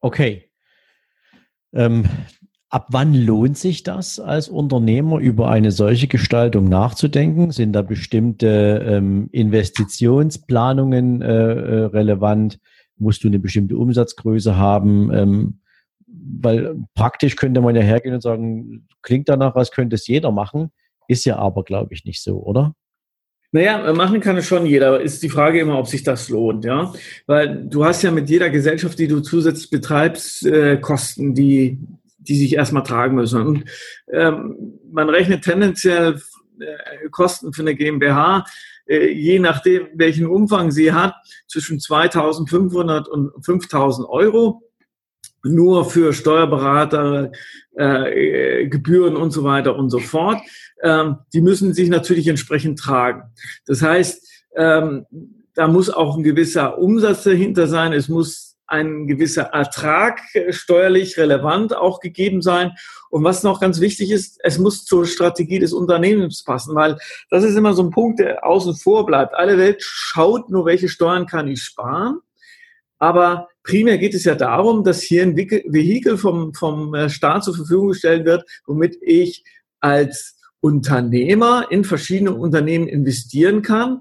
Okay. 0.00 0.48
Ähm, 1.72 2.04
ab 2.68 2.88
wann 2.90 3.14
lohnt 3.14 3.56
sich 3.56 3.82
das 3.82 4.18
als 4.18 4.48
Unternehmer 4.48 5.18
über 5.18 5.48
eine 5.50 5.70
solche 5.70 6.08
Gestaltung 6.08 6.68
nachzudenken? 6.68 7.50
Sind 7.50 7.72
da 7.72 7.82
bestimmte 7.82 8.84
ähm, 8.86 9.28
Investitionsplanungen 9.30 11.22
äh, 11.22 11.26
äh 11.26 11.84
relevant? 11.84 12.58
Musst 12.96 13.24
du 13.24 13.28
eine 13.28 13.38
bestimmte 13.38 13.76
Umsatzgröße 13.76 14.56
haben. 14.56 15.12
Ähm, 15.12 15.58
weil 16.06 16.76
praktisch 16.94 17.36
könnte 17.36 17.60
man 17.60 17.74
ja 17.74 17.82
hergehen 17.82 18.14
und 18.14 18.22
sagen, 18.22 18.86
klingt 19.02 19.28
danach, 19.28 19.54
als 19.54 19.70
könnte 19.70 19.96
es 19.96 20.06
jeder 20.06 20.30
machen, 20.30 20.70
ist 21.08 21.24
ja 21.24 21.36
aber, 21.36 21.64
glaube 21.64 21.94
ich, 21.94 22.04
nicht 22.04 22.22
so, 22.22 22.42
oder? 22.42 22.74
Naja, 23.50 23.92
machen 23.92 24.20
kann 24.20 24.38
es 24.38 24.46
schon 24.46 24.64
jeder. 24.64 25.00
Ist 25.00 25.22
die 25.22 25.28
Frage 25.28 25.60
immer, 25.60 25.78
ob 25.78 25.86
sich 25.86 26.02
das 26.02 26.30
lohnt, 26.30 26.64
ja? 26.64 26.92
Weil 27.26 27.66
du 27.66 27.84
hast 27.84 28.02
ja 28.02 28.10
mit 28.10 28.30
jeder 28.30 28.48
Gesellschaft, 28.48 28.98
die 28.98 29.08
du 29.08 29.20
zusätzlich 29.20 29.68
betreibst, 29.68 30.46
äh, 30.46 30.78
Kosten, 30.78 31.34
die, 31.34 31.78
die 32.16 32.36
sich 32.36 32.54
erstmal 32.54 32.82
tragen 32.82 33.16
müssen. 33.16 33.46
Und 33.46 33.64
ähm, 34.10 34.78
man 34.90 35.10
rechnet 35.10 35.44
tendenziell 35.44 36.14
äh, 36.14 36.18
Kosten 37.10 37.52
für 37.52 37.62
eine 37.62 37.74
GmbH 37.74 38.44
äh, 38.86 39.12
je 39.12 39.38
nachdem, 39.38 39.88
welchen 39.94 40.26
Umfang 40.26 40.70
sie 40.70 40.92
hat, 40.92 41.14
zwischen 41.46 41.78
2.500 41.78 43.08
und 43.08 43.30
5.000 43.44 44.08
Euro 44.08 44.62
nur 45.44 45.84
für 45.84 46.12
Steuerberater, 46.12 47.32
äh, 47.76 48.66
Gebühren 48.66 49.16
und 49.16 49.32
so 49.32 49.44
weiter 49.44 49.76
und 49.76 49.90
so 49.90 49.98
fort. 49.98 50.40
Ähm, 50.82 51.16
die 51.32 51.40
müssen 51.40 51.74
sich 51.74 51.88
natürlich 51.88 52.28
entsprechend 52.28 52.78
tragen. 52.78 53.22
Das 53.66 53.82
heißt, 53.82 54.46
ähm, 54.56 55.06
da 55.54 55.68
muss 55.68 55.90
auch 55.90 56.16
ein 56.16 56.22
gewisser 56.22 56.78
Umsatz 56.78 57.24
dahinter 57.24 57.66
sein. 57.66 57.92
Es 57.92 58.08
muss 58.08 58.51
ein 58.72 59.06
gewisser 59.06 59.42
Ertrag 59.52 60.20
äh, 60.34 60.52
steuerlich 60.52 61.18
relevant 61.18 61.76
auch 61.76 62.00
gegeben 62.00 62.40
sein. 62.40 62.72
Und 63.10 63.22
was 63.22 63.42
noch 63.42 63.60
ganz 63.60 63.80
wichtig 63.80 64.10
ist, 64.10 64.40
es 64.42 64.58
muss 64.58 64.84
zur 64.84 65.06
Strategie 65.06 65.58
des 65.58 65.74
Unternehmens 65.74 66.42
passen, 66.42 66.74
weil 66.74 66.96
das 67.28 67.44
ist 67.44 67.54
immer 67.54 67.74
so 67.74 67.82
ein 67.82 67.90
Punkt, 67.90 68.18
der 68.18 68.44
außen 68.44 68.74
vor 68.76 69.04
bleibt. 69.04 69.34
Alle 69.34 69.58
Welt 69.58 69.82
schaut 69.82 70.48
nur, 70.48 70.64
welche 70.64 70.88
Steuern 70.88 71.26
kann 71.26 71.48
ich 71.48 71.62
sparen. 71.62 72.20
Aber 72.98 73.48
primär 73.62 73.98
geht 73.98 74.14
es 74.14 74.24
ja 74.24 74.34
darum, 74.34 74.84
dass 74.84 75.02
hier 75.02 75.22
ein 75.22 75.36
Vehikel 75.36 76.16
vom, 76.16 76.54
vom 76.54 76.94
äh, 76.94 77.10
Staat 77.10 77.44
zur 77.44 77.54
Verfügung 77.54 77.88
gestellt 77.88 78.24
wird, 78.24 78.44
womit 78.66 78.96
ich 79.02 79.44
als 79.80 80.38
Unternehmer 80.60 81.66
in 81.70 81.84
verschiedene 81.84 82.32
Unternehmen 82.32 82.88
investieren 82.88 83.60
kann 83.60 84.00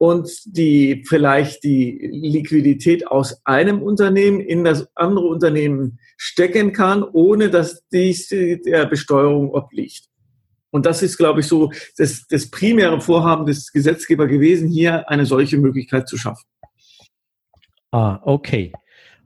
und 0.00 0.30
die 0.46 1.04
vielleicht 1.06 1.62
die 1.62 2.08
Liquidität 2.10 3.06
aus 3.06 3.42
einem 3.44 3.82
Unternehmen 3.82 4.40
in 4.40 4.64
das 4.64 4.88
andere 4.96 5.26
Unternehmen 5.26 5.98
stecken 6.16 6.72
kann, 6.72 7.02
ohne 7.02 7.50
dass 7.50 7.86
dies 7.92 8.28
der 8.28 8.86
Besteuerung 8.86 9.50
obliegt. 9.50 10.06
Und 10.70 10.86
das 10.86 11.02
ist, 11.02 11.18
glaube 11.18 11.40
ich, 11.40 11.46
so 11.46 11.70
das, 11.98 12.26
das 12.28 12.50
primäre 12.50 12.98
Vorhaben 13.02 13.44
des 13.44 13.72
Gesetzgebers 13.72 14.30
gewesen, 14.30 14.70
hier 14.70 15.06
eine 15.10 15.26
solche 15.26 15.58
Möglichkeit 15.58 16.08
zu 16.08 16.16
schaffen. 16.16 16.46
Ah, 17.90 18.20
okay. 18.22 18.72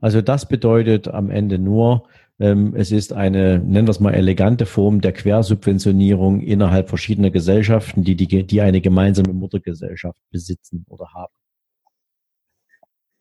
Also 0.01 0.21
das 0.21 0.45
bedeutet 0.45 1.07
am 1.07 1.29
Ende 1.29 1.57
nur, 1.57 2.05
es 2.37 2.91
ist 2.91 3.13
eine, 3.13 3.59
nennen 3.59 3.87
wir 3.87 3.91
es 3.91 4.01
mal, 4.01 4.13
elegante 4.13 4.65
Form 4.65 4.99
der 4.99 5.13
Quersubventionierung 5.13 6.41
innerhalb 6.41 6.89
verschiedener 6.89 7.31
Gesellschaften, 7.31 8.03
die, 8.03 8.15
die, 8.15 8.45
die 8.45 8.61
eine 8.61 8.81
gemeinsame 8.81 9.31
Muttergesellschaft 9.31 10.19
besitzen 10.31 10.85
oder 10.89 11.07
haben. 11.13 11.33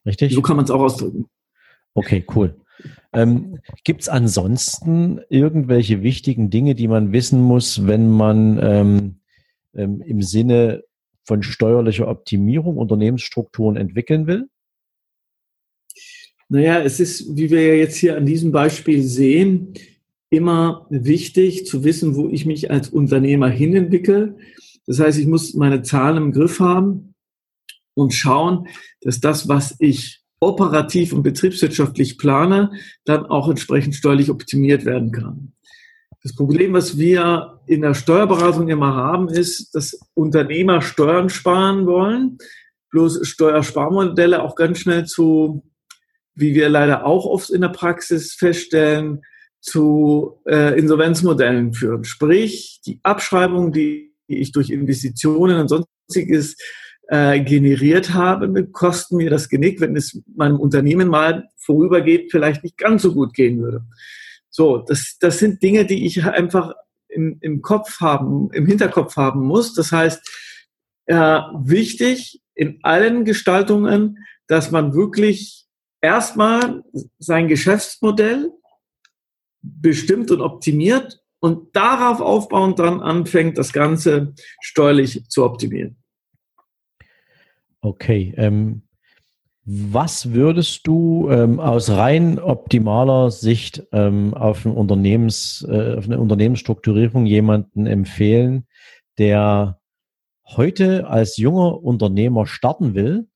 Richtig? 0.04 0.34
So 0.34 0.42
kann 0.42 0.56
man 0.56 0.64
es 0.64 0.70
auch 0.70 0.80
ausdrücken. 0.80 1.26
Okay, 1.94 2.24
cool. 2.34 2.60
Ähm, 3.12 3.60
Gibt 3.84 4.02
es 4.02 4.08
ansonsten 4.08 5.20
irgendwelche 5.28 6.02
wichtigen 6.02 6.50
Dinge, 6.50 6.74
die 6.74 6.88
man 6.88 7.12
wissen 7.12 7.40
muss, 7.40 7.86
wenn 7.86 8.10
man 8.10 8.58
ähm, 8.60 9.20
ähm, 9.74 10.00
im 10.02 10.22
Sinne 10.22 10.82
von 11.24 11.42
steuerlicher 11.42 12.08
Optimierung 12.08 12.76
Unternehmensstrukturen 12.76 13.76
entwickeln 13.76 14.26
will? 14.26 14.48
Naja, 16.54 16.82
es 16.82 17.00
ist, 17.00 17.36
wie 17.36 17.50
wir 17.50 17.66
ja 17.66 17.74
jetzt 17.74 17.96
hier 17.96 18.16
an 18.16 18.26
diesem 18.26 18.52
Beispiel 18.52 19.02
sehen, 19.02 19.74
immer 20.30 20.86
wichtig 20.88 21.66
zu 21.66 21.82
wissen, 21.82 22.14
wo 22.14 22.28
ich 22.28 22.46
mich 22.46 22.70
als 22.70 22.90
Unternehmer 22.90 23.48
hinentwickle. 23.48 24.36
Das 24.86 25.00
heißt, 25.00 25.18
ich 25.18 25.26
muss 25.26 25.54
meine 25.54 25.82
Zahlen 25.82 26.16
im 26.16 26.30
Griff 26.30 26.60
haben 26.60 27.16
und 27.94 28.14
schauen, 28.14 28.68
dass 29.00 29.18
das, 29.18 29.48
was 29.48 29.74
ich 29.80 30.22
operativ 30.38 31.12
und 31.12 31.24
betriebswirtschaftlich 31.24 32.18
plane, 32.18 32.70
dann 33.04 33.26
auch 33.26 33.48
entsprechend 33.48 33.96
steuerlich 33.96 34.30
optimiert 34.30 34.84
werden 34.84 35.10
kann. 35.10 35.54
Das 36.22 36.36
Problem, 36.36 36.72
was 36.72 36.96
wir 36.96 37.62
in 37.66 37.80
der 37.80 37.94
Steuerberatung 37.94 38.68
immer 38.68 38.94
haben, 38.94 39.28
ist, 39.28 39.74
dass 39.74 39.98
Unternehmer 40.14 40.82
Steuern 40.82 41.30
sparen 41.30 41.84
wollen, 41.86 42.38
bloß 42.90 43.26
Steuersparmodelle 43.26 44.40
auch 44.40 44.54
ganz 44.54 44.78
schnell 44.78 45.04
zu 45.06 45.64
wie 46.34 46.54
wir 46.54 46.68
leider 46.68 47.06
auch 47.06 47.26
oft 47.26 47.50
in 47.50 47.60
der 47.60 47.68
Praxis 47.68 48.34
feststellen, 48.34 49.22
zu 49.60 50.42
äh, 50.46 50.78
Insolvenzmodellen 50.78 51.72
führen. 51.72 52.04
Sprich, 52.04 52.80
die 52.84 53.00
Abschreibung, 53.02 53.72
die 53.72 54.12
ich 54.26 54.52
durch 54.52 54.68
Investitionen 54.68 55.58
und 55.58 55.68
sonstiges 55.68 56.56
äh, 57.08 57.40
generiert 57.40 58.12
habe, 58.12 58.66
kosten 58.66 59.16
mir 59.16 59.30
das 59.30 59.48
Genick, 59.48 59.80
wenn 59.80 59.96
es 59.96 60.20
meinem 60.36 60.60
Unternehmen 60.60 61.08
mal 61.08 61.48
vorübergeht, 61.56 62.30
vielleicht 62.30 62.62
nicht 62.62 62.76
ganz 62.76 63.02
so 63.02 63.14
gut 63.14 63.32
gehen 63.32 63.62
würde. 63.62 63.84
So, 64.50 64.78
das, 64.78 65.16
das 65.18 65.38
sind 65.38 65.62
Dinge, 65.62 65.86
die 65.86 66.06
ich 66.06 66.24
einfach 66.24 66.74
im, 67.08 67.38
im 67.40 67.62
Kopf 67.62 68.00
haben, 68.00 68.50
im 68.52 68.66
Hinterkopf 68.66 69.16
haben 69.16 69.40
muss. 69.40 69.74
Das 69.74 69.92
heißt, 69.92 70.20
äh, 71.06 71.40
wichtig 71.62 72.42
in 72.54 72.78
allen 72.82 73.24
Gestaltungen, 73.24 74.18
dass 74.46 74.70
man 74.70 74.94
wirklich 74.94 75.63
erstmal 76.04 76.84
sein 77.18 77.48
Geschäftsmodell 77.48 78.52
bestimmt 79.62 80.30
und 80.30 80.40
optimiert 80.40 81.20
und 81.40 81.74
darauf 81.74 82.20
aufbauend 82.20 82.78
dann 82.78 83.00
anfängt, 83.00 83.58
das 83.58 83.72
Ganze 83.72 84.34
steuerlich 84.60 85.28
zu 85.28 85.44
optimieren. 85.44 85.96
Okay. 87.80 88.34
Ähm, 88.36 88.82
was 89.66 90.32
würdest 90.32 90.86
du 90.86 91.30
ähm, 91.30 91.58
aus 91.58 91.88
rein 91.88 92.38
optimaler 92.38 93.30
Sicht 93.30 93.82
ähm, 93.92 94.34
auf, 94.34 94.66
ein 94.66 94.72
Unternehmens, 94.72 95.66
äh, 95.66 95.96
auf 95.96 96.04
eine 96.04 96.20
Unternehmensstrukturierung 96.20 97.24
jemanden 97.24 97.86
empfehlen, 97.86 98.66
der 99.16 99.80
heute 100.46 101.06
als 101.06 101.38
junger 101.38 101.82
Unternehmer 101.82 102.46
starten 102.46 102.94
will, 102.94 103.26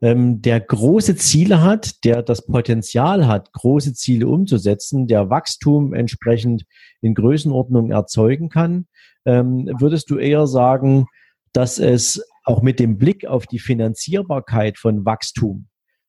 ähm, 0.00 0.42
der 0.42 0.60
große 0.60 1.16
Ziele 1.16 1.62
hat, 1.62 2.04
der 2.04 2.22
das 2.22 2.46
Potenzial 2.46 3.26
hat, 3.26 3.52
große 3.52 3.94
Ziele 3.94 4.28
umzusetzen, 4.28 5.06
der 5.06 5.30
Wachstum 5.30 5.92
entsprechend 5.92 6.64
in 7.00 7.14
Größenordnung 7.14 7.90
erzeugen 7.90 8.48
kann, 8.48 8.86
ähm, 9.24 9.70
würdest 9.78 10.10
du 10.10 10.18
eher 10.18 10.46
sagen, 10.46 11.06
dass 11.52 11.78
es 11.78 12.22
auch 12.44 12.62
mit 12.62 12.78
dem 12.78 12.98
Blick 12.98 13.26
auf 13.26 13.46
die 13.46 13.58
Finanzierbarkeit 13.58 14.78
von 14.78 15.04
Wachstum, 15.04 15.66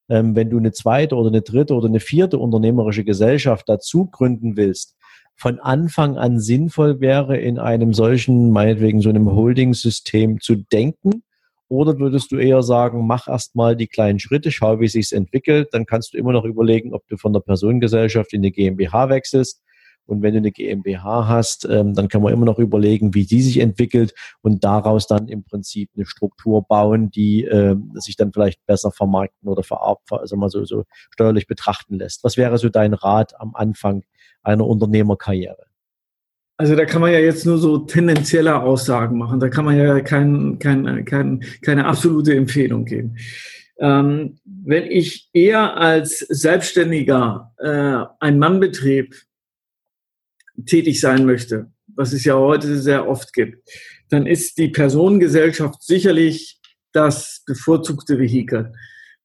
ähm, 0.09 0.35
wenn 0.35 0.49
du 0.49 0.57
eine 0.57 0.71
zweite 0.71 1.15
oder 1.15 1.29
eine 1.29 1.41
dritte 1.41 1.73
oder 1.73 1.87
eine 1.87 1.99
vierte 1.99 2.37
unternehmerische 2.37 3.03
Gesellschaft 3.03 3.67
dazu 3.67 4.05
gründen 4.05 4.55
willst, 4.55 4.95
von 5.35 5.59
Anfang 5.59 6.17
an 6.17 6.39
sinnvoll 6.39 6.99
wäre, 6.99 7.37
in 7.37 7.59
einem 7.59 7.93
solchen, 7.93 8.51
meinetwegen 8.51 9.01
so 9.01 9.09
einem 9.09 9.31
Holding-System 9.31 10.41
zu 10.41 10.55
denken? 10.55 11.23
Oder 11.69 11.99
würdest 11.99 12.31
du 12.31 12.37
eher 12.37 12.63
sagen, 12.63 13.07
mach 13.07 13.27
erst 13.27 13.55
mal 13.55 13.75
die 13.75 13.87
kleinen 13.87 14.19
Schritte, 14.19 14.51
schau, 14.51 14.79
wie 14.79 14.87
sich 14.87 15.13
entwickelt, 15.13 15.69
dann 15.71 15.85
kannst 15.85 16.13
du 16.13 16.17
immer 16.17 16.33
noch 16.33 16.43
überlegen, 16.43 16.93
ob 16.93 17.07
du 17.07 17.15
von 17.15 17.31
der 17.31 17.41
Personengesellschaft 17.41 18.33
in 18.33 18.41
eine 18.41 18.51
GmbH 18.51 19.09
wechselst 19.09 19.61
und 20.09 20.23
wenn 20.23 20.33
du 20.33 20.39
eine 20.39 20.51
GmbH 20.51 21.27
hast, 21.27 21.65
ähm, 21.69 21.93
dann 21.93 22.07
kann 22.07 22.23
man 22.23 22.33
immer 22.33 22.45
noch 22.45 22.57
überlegen, 22.57 23.13
wie 23.13 23.25
die 23.25 23.41
sich 23.43 23.59
entwickelt 23.59 24.15
und 24.41 24.63
daraus 24.63 25.05
dann 25.05 25.27
im 25.27 25.43
Prinzip 25.43 25.91
eine 25.95 26.05
Struktur 26.05 26.63
bauen, 26.63 27.11
die 27.11 27.45
äh, 27.45 27.75
sich 27.93 28.15
dann 28.15 28.33
vielleicht 28.33 28.65
besser 28.65 28.91
vermarkten 28.91 29.47
oder 29.47 29.63
also 30.09 30.35
mal 30.35 30.49
so, 30.49 30.65
so 30.65 30.85
steuerlich 31.11 31.45
betrachten 31.45 31.95
lässt. 31.95 32.23
Was 32.23 32.37
wäre 32.37 32.57
so 32.57 32.69
dein 32.69 32.95
Rat 32.95 33.39
am 33.39 33.53
Anfang 33.53 34.03
einer 34.41 34.65
Unternehmerkarriere? 34.65 35.68
Also 36.59 36.75
da 36.75 36.83
kann 36.83 36.99
man 36.99 37.13
ja 37.13 37.19
jetzt 37.19 37.45
nur 37.45 37.57
so 37.57 37.77
tendenzielle 37.77 38.61
Aussagen 38.61 39.17
machen. 39.17 39.39
Da 39.39 39.47
kann 39.47 39.63
man 39.63 39.77
ja 39.77 40.01
kein, 40.01 40.59
kein, 40.59 41.05
kein, 41.05 41.41
keine 41.61 41.85
absolute 41.85 42.35
Empfehlung 42.35 42.83
geben. 42.83 43.15
Ähm, 43.79 44.39
wenn 44.43 44.83
ich 44.91 45.29
eher 45.31 45.77
als 45.77 46.19
Selbstständiger 46.19 47.53
äh, 47.59 48.03
ein 48.19 48.39
Mannbetrieb 48.39 49.15
tätig 50.65 50.99
sein 50.99 51.25
möchte, 51.25 51.71
was 51.95 52.11
es 52.11 52.25
ja 52.25 52.35
heute 52.35 52.77
sehr 52.77 53.07
oft 53.07 53.31
gibt, 53.31 53.65
dann 54.09 54.27
ist 54.27 54.57
die 54.57 54.67
Personengesellschaft 54.67 55.81
sicherlich 55.81 56.59
das 56.91 57.41
bevorzugte 57.45 58.19
Vehikel. 58.19 58.73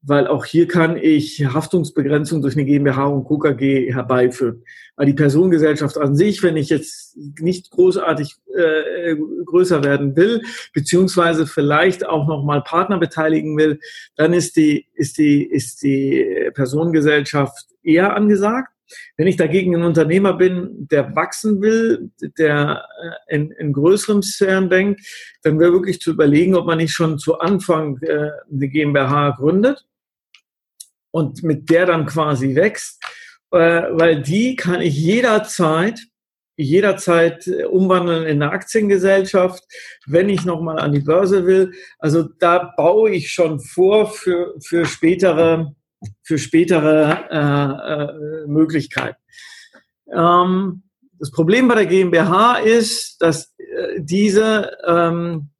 Weil 0.06 0.26
auch 0.26 0.44
hier 0.44 0.68
kann 0.68 0.98
ich 0.98 1.44
Haftungsbegrenzung 1.46 2.42
durch 2.42 2.56
eine 2.56 2.66
GmbH 2.66 3.06
und 3.06 3.24
KKG 3.24 3.92
herbeiführen. 3.92 4.62
Weil 4.96 5.06
die 5.06 5.14
Personengesellschaft 5.14 5.96
an 5.96 6.14
sich, 6.14 6.42
wenn 6.42 6.58
ich 6.58 6.68
jetzt 6.68 7.16
nicht 7.40 7.70
großartig 7.70 8.34
äh, 8.54 9.16
größer 9.46 9.82
werden 9.82 10.14
will, 10.14 10.42
beziehungsweise 10.74 11.46
vielleicht 11.46 12.06
auch 12.06 12.28
nochmal 12.28 12.62
Partner 12.62 12.98
beteiligen 12.98 13.56
will, 13.56 13.80
dann 14.16 14.34
ist 14.34 14.56
die, 14.56 14.86
ist 14.94 15.16
die, 15.16 15.42
ist 15.42 15.82
die 15.82 16.50
Personengesellschaft 16.54 17.66
eher 17.82 18.14
angesagt. 18.14 18.68
Wenn 19.16 19.26
ich 19.26 19.36
dagegen 19.36 19.74
ein 19.74 19.82
Unternehmer 19.82 20.34
bin, 20.34 20.86
der 20.90 21.16
wachsen 21.16 21.62
will, 21.62 22.10
der 22.38 22.84
äh, 23.28 23.36
in, 23.36 23.50
in 23.52 23.72
größeren 23.72 24.22
Sphären 24.22 24.68
denkt, 24.68 25.00
dann 25.42 25.58
wäre 25.58 25.72
wirklich 25.72 26.00
zu 26.00 26.10
überlegen, 26.10 26.54
ob 26.54 26.66
man 26.66 26.76
nicht 26.76 26.92
schon 26.92 27.18
zu 27.18 27.38
Anfang 27.38 27.98
äh, 28.02 28.30
eine 28.52 28.68
GmbH 28.68 29.30
gründet 29.30 29.86
und 31.14 31.44
mit 31.44 31.70
der 31.70 31.86
dann 31.86 32.06
quasi 32.06 32.56
wächst, 32.56 33.00
äh, 33.52 33.82
weil 33.92 34.20
die 34.20 34.56
kann 34.56 34.80
ich 34.80 34.96
jederzeit 34.96 36.00
jederzeit 36.56 37.48
umwandeln 37.68 38.24
in 38.24 38.40
eine 38.40 38.52
Aktiengesellschaft, 38.52 39.64
wenn 40.06 40.28
ich 40.28 40.44
nochmal 40.44 40.78
an 40.78 40.92
die 40.92 41.00
Börse 41.00 41.46
will. 41.46 41.72
Also 41.98 42.22
da 42.22 42.72
baue 42.76 43.10
ich 43.10 43.32
schon 43.32 43.58
vor 43.58 44.08
für, 44.08 44.54
für 44.60 44.86
spätere 44.86 45.74
für 46.22 46.38
spätere 46.38 47.24
äh, 47.30 48.44
äh, 48.44 48.46
Möglichkeiten. 48.46 49.18
Ähm, 50.12 50.82
das 51.18 51.30
Problem 51.30 51.66
bei 51.66 51.76
der 51.76 51.86
GmbH 51.86 52.58
ist, 52.58 53.22
dass 53.22 53.54
äh, 53.58 54.00
diese 54.00 54.76
ähm, 54.86 55.50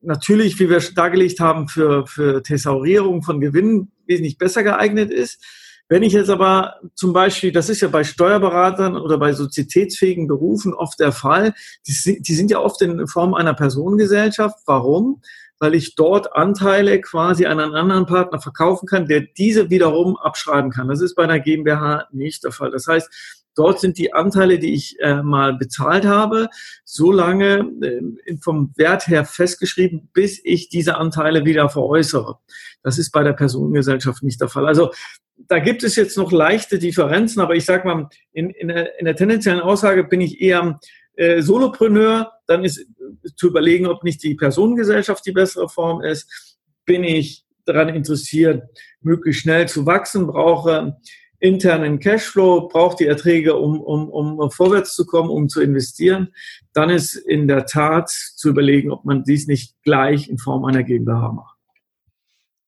natürlich, 0.00 0.58
wie 0.58 0.68
wir 0.68 0.80
dargelegt 0.94 1.40
haben, 1.40 1.68
für, 1.68 2.06
für 2.06 2.42
Thesaurierung 2.42 3.22
von 3.22 3.40
Gewinnen 3.40 3.92
wesentlich 4.06 4.38
besser 4.38 4.62
geeignet 4.62 5.10
ist. 5.10 5.44
Wenn 5.88 6.02
ich 6.02 6.14
jetzt 6.14 6.30
aber 6.30 6.80
zum 6.94 7.12
Beispiel, 7.12 7.52
das 7.52 7.68
ist 7.68 7.80
ja 7.80 7.88
bei 7.88 8.02
Steuerberatern 8.02 8.96
oder 8.96 9.18
bei 9.18 9.32
sozietätsfähigen 9.32 10.26
Berufen 10.26 10.74
oft 10.74 10.98
der 10.98 11.12
Fall, 11.12 11.54
die, 11.86 12.20
die 12.20 12.34
sind 12.34 12.50
ja 12.50 12.58
oft 12.58 12.82
in 12.82 13.06
Form 13.06 13.34
einer 13.34 13.54
Personengesellschaft. 13.54 14.58
Warum? 14.66 15.20
weil 15.58 15.74
ich 15.74 15.94
dort 15.94 16.34
Anteile 16.34 17.00
quasi 17.00 17.46
an 17.46 17.60
einen 17.60 17.74
anderen 17.74 18.06
Partner 18.06 18.40
verkaufen 18.40 18.86
kann, 18.86 19.06
der 19.06 19.22
diese 19.22 19.70
wiederum 19.70 20.16
abschreiben 20.16 20.70
kann. 20.70 20.88
Das 20.88 21.00
ist 21.00 21.14
bei 21.14 21.24
einer 21.24 21.40
GmbH 21.40 22.08
nicht 22.12 22.44
der 22.44 22.52
Fall. 22.52 22.70
Das 22.70 22.86
heißt, 22.86 23.44
dort 23.56 23.80
sind 23.80 23.98
die 23.98 24.12
Anteile, 24.12 24.58
die 24.58 24.74
ich 24.74 24.96
äh, 25.00 25.22
mal 25.22 25.54
bezahlt 25.54 26.04
habe, 26.04 26.48
so 26.84 27.10
lange 27.10 27.70
äh, 27.82 28.36
vom 28.40 28.72
Wert 28.76 29.08
her 29.08 29.24
festgeschrieben, 29.24 30.08
bis 30.12 30.40
ich 30.44 30.68
diese 30.68 30.96
Anteile 30.96 31.44
wieder 31.44 31.68
veräußere. 31.68 32.38
Das 32.82 32.98
ist 32.98 33.10
bei 33.10 33.24
der 33.24 33.32
Personengesellschaft 33.32 34.22
nicht 34.22 34.40
der 34.40 34.48
Fall. 34.48 34.66
Also 34.66 34.92
da 35.36 35.58
gibt 35.58 35.82
es 35.82 35.96
jetzt 35.96 36.16
noch 36.16 36.32
leichte 36.32 36.78
Differenzen, 36.78 37.40
aber 37.40 37.54
ich 37.54 37.64
sage 37.64 37.86
mal, 37.86 38.08
in, 38.32 38.50
in, 38.50 38.68
der, 38.68 38.98
in 38.98 39.04
der 39.04 39.16
tendenziellen 39.16 39.60
Aussage 39.60 40.04
bin 40.04 40.20
ich 40.20 40.40
eher 40.40 40.78
äh, 41.16 41.42
Solopreneur, 41.42 42.32
dann 42.46 42.64
ist 42.64 42.86
zu 43.36 43.48
überlegen, 43.48 43.86
ob 43.86 44.04
nicht 44.04 44.22
die 44.22 44.34
Personengesellschaft 44.34 45.24
die 45.26 45.32
bessere 45.32 45.68
Form 45.68 46.02
ist. 46.02 46.58
Bin 46.84 47.04
ich 47.04 47.44
daran 47.64 47.88
interessiert, 47.88 48.62
möglichst 49.00 49.42
schnell 49.42 49.68
zu 49.68 49.86
wachsen, 49.86 50.26
brauche 50.26 50.96
internen 51.38 51.98
Cashflow, 51.98 52.68
brauche 52.68 52.96
die 52.96 53.06
Erträge, 53.06 53.56
um, 53.56 53.80
um, 53.80 54.08
um 54.08 54.50
vorwärts 54.50 54.94
zu 54.94 55.06
kommen, 55.06 55.30
um 55.30 55.48
zu 55.48 55.60
investieren, 55.60 56.28
dann 56.72 56.90
ist 56.90 57.14
in 57.14 57.48
der 57.48 57.66
Tat 57.66 58.10
zu 58.10 58.48
überlegen, 58.48 58.90
ob 58.90 59.04
man 59.04 59.24
dies 59.24 59.46
nicht 59.46 59.74
gleich 59.82 60.28
in 60.28 60.38
Form 60.38 60.64
einer 60.64 60.82
GmbH 60.82 61.32
macht. 61.32 61.56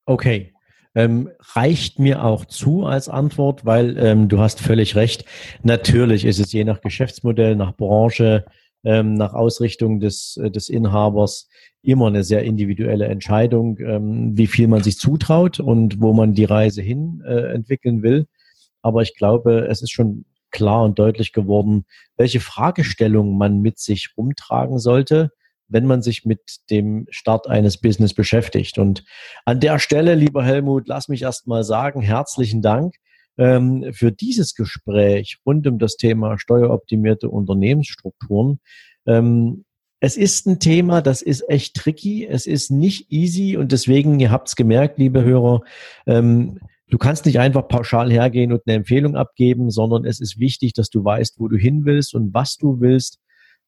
Okay, 0.06 0.52
ähm, 0.94 1.30
reicht 1.54 1.98
mir 1.98 2.24
auch 2.24 2.44
zu 2.44 2.84
als 2.84 3.08
Antwort, 3.08 3.64
weil 3.64 3.96
ähm, 3.98 4.28
du 4.28 4.38
hast 4.40 4.60
völlig 4.60 4.96
recht. 4.96 5.24
Natürlich 5.62 6.24
ist 6.24 6.40
es 6.40 6.52
je 6.52 6.64
nach 6.64 6.80
Geschäftsmodell, 6.80 7.56
nach 7.56 7.76
Branche, 7.76 8.44
ähm, 8.84 9.14
nach 9.14 9.34
Ausrichtung 9.34 10.00
des, 10.00 10.38
äh, 10.42 10.50
des 10.50 10.68
Inhabers 10.68 11.48
immer 11.82 12.06
eine 12.08 12.24
sehr 12.24 12.42
individuelle 12.42 13.06
Entscheidung, 13.06 13.78
ähm, 13.78 14.36
wie 14.36 14.46
viel 14.46 14.66
man 14.66 14.82
sich 14.82 14.98
zutraut 14.98 15.60
und 15.60 16.00
wo 16.00 16.12
man 16.12 16.34
die 16.34 16.44
Reise 16.44 16.82
hin 16.82 17.22
äh, 17.26 17.52
entwickeln 17.52 18.02
will. 18.02 18.26
Aber 18.88 19.02
ich 19.02 19.14
glaube, 19.14 19.68
es 19.68 19.82
ist 19.82 19.92
schon 19.92 20.24
klar 20.50 20.84
und 20.84 20.98
deutlich 20.98 21.32
geworden, 21.32 21.84
welche 22.16 22.40
Fragestellungen 22.40 23.36
man 23.36 23.60
mit 23.60 23.78
sich 23.78 24.14
rumtragen 24.16 24.78
sollte, 24.78 25.30
wenn 25.68 25.86
man 25.86 26.00
sich 26.00 26.24
mit 26.24 26.40
dem 26.70 27.06
Start 27.10 27.46
eines 27.46 27.78
Business 27.78 28.14
beschäftigt. 28.14 28.78
Und 28.78 29.04
an 29.44 29.60
der 29.60 29.78
Stelle, 29.78 30.14
lieber 30.14 30.42
Helmut, 30.42 30.88
lass 30.88 31.08
mich 31.08 31.22
erst 31.22 31.46
mal 31.46 31.64
sagen, 31.64 32.00
herzlichen 32.00 32.62
Dank 32.62 32.94
ähm, 33.36 33.92
für 33.92 34.10
dieses 34.10 34.54
Gespräch 34.54 35.38
rund 35.44 35.66
um 35.66 35.78
das 35.78 35.96
Thema 35.96 36.38
steueroptimierte 36.38 37.28
Unternehmensstrukturen. 37.28 38.60
Ähm, 39.06 39.66
es 40.00 40.16
ist 40.16 40.46
ein 40.46 40.60
Thema, 40.60 41.02
das 41.02 41.22
ist 41.22 41.48
echt 41.48 41.74
tricky, 41.74 42.26
es 42.26 42.46
ist 42.46 42.70
nicht 42.70 43.10
easy 43.10 43.56
und 43.56 43.72
deswegen, 43.72 44.20
ihr 44.20 44.30
habt 44.30 44.48
es 44.48 44.56
gemerkt, 44.56 44.98
liebe 44.98 45.24
Hörer, 45.24 45.62
ähm, 46.06 46.60
du 46.90 46.98
kannst 46.98 47.26
nicht 47.26 47.38
einfach 47.38 47.68
pauschal 47.68 48.10
hergehen 48.10 48.52
und 48.52 48.62
eine 48.66 48.76
Empfehlung 48.76 49.16
abgeben, 49.16 49.70
sondern 49.70 50.04
es 50.04 50.20
ist 50.20 50.38
wichtig, 50.38 50.72
dass 50.72 50.90
du 50.90 51.04
weißt, 51.04 51.38
wo 51.38 51.48
du 51.48 51.56
hin 51.56 51.84
willst 51.84 52.14
und 52.14 52.34
was 52.34 52.56
du 52.56 52.80
willst. 52.80 53.18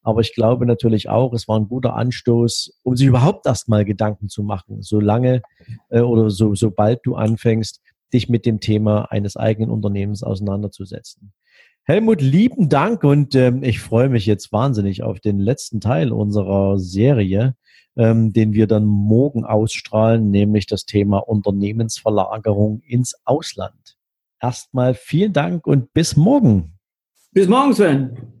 Aber 0.03 0.21
ich 0.21 0.33
glaube 0.33 0.65
natürlich 0.65 1.09
auch, 1.09 1.31
es 1.33 1.47
war 1.47 1.59
ein 1.59 1.67
guter 1.67 1.95
Anstoß, 1.95 2.79
um 2.83 2.95
sich 2.95 3.07
überhaupt 3.07 3.45
erstmal 3.45 3.85
Gedanken 3.85 4.29
zu 4.29 4.41
machen, 4.41 4.81
solange 4.81 5.43
äh, 5.89 6.01
oder 6.01 6.29
so, 6.31 6.55
sobald 6.55 7.01
du 7.03 7.15
anfängst, 7.15 7.81
dich 8.11 8.27
mit 8.27 8.45
dem 8.45 8.59
Thema 8.59 9.11
eines 9.11 9.37
eigenen 9.37 9.69
Unternehmens 9.69 10.23
auseinanderzusetzen. 10.23 11.33
Helmut, 11.83 12.21
lieben 12.21 12.67
Dank 12.67 13.03
und 13.03 13.35
ähm, 13.35 13.63
ich 13.63 13.79
freue 13.79 14.09
mich 14.09 14.25
jetzt 14.25 14.51
wahnsinnig 14.51 15.03
auf 15.03 15.19
den 15.19 15.39
letzten 15.39 15.79
Teil 15.79 16.11
unserer 16.11 16.77
Serie, 16.77 17.55
ähm, 17.95 18.33
den 18.33 18.53
wir 18.53 18.67
dann 18.67 18.85
morgen 18.85 19.43
ausstrahlen, 19.43 20.29
nämlich 20.29 20.65
das 20.65 20.85
Thema 20.85 21.17
Unternehmensverlagerung 21.19 22.81
ins 22.81 23.15
Ausland. 23.25 23.97
Erstmal 24.39 24.93
vielen 24.93 25.33
Dank 25.33 25.67
und 25.67 25.93
bis 25.93 26.15
morgen. 26.15 26.79
Bis 27.31 27.47
morgen, 27.47 27.73
Sven. 27.73 28.40